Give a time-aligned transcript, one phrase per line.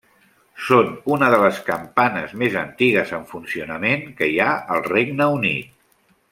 [0.67, 5.81] Són unes de les campanes més antigues en funcionament que hi ha al Regne Unit.